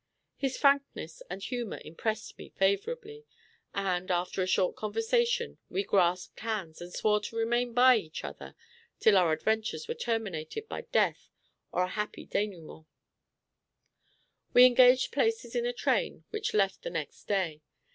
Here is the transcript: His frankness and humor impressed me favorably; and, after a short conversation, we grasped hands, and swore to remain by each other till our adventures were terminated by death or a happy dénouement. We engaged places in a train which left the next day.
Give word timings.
His 0.35 0.57
frankness 0.57 1.21
and 1.29 1.43
humor 1.43 1.79
impressed 1.85 2.35
me 2.39 2.49
favorably; 2.49 3.23
and, 3.71 4.09
after 4.09 4.41
a 4.41 4.47
short 4.47 4.75
conversation, 4.75 5.59
we 5.69 5.83
grasped 5.83 6.39
hands, 6.39 6.81
and 6.81 6.91
swore 6.91 7.19
to 7.19 7.35
remain 7.35 7.71
by 7.75 7.97
each 7.97 8.23
other 8.23 8.55
till 8.99 9.15
our 9.15 9.31
adventures 9.31 9.87
were 9.87 9.93
terminated 9.93 10.67
by 10.67 10.81
death 10.91 11.29
or 11.71 11.83
a 11.83 11.87
happy 11.89 12.25
dénouement. 12.25 12.87
We 14.53 14.65
engaged 14.65 15.11
places 15.11 15.55
in 15.55 15.67
a 15.67 15.71
train 15.71 16.23
which 16.31 16.55
left 16.55 16.81
the 16.81 16.89
next 16.89 17.25
day. 17.25 17.61